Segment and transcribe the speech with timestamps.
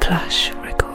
[0.00, 0.89] Plush record.